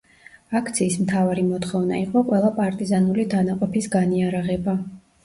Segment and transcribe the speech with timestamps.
[0.59, 4.75] აქციის მთავარი მოთხოვნა იყო ყველა პარტიზანული დანაყოფის განიარაღება.